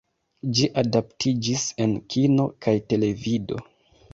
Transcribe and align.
Ĝi 0.59 0.69
adaptiĝis 0.81 1.65
en 1.85 1.93
kino 2.15 2.49
kaj 2.67 2.77
televido. 2.95 3.63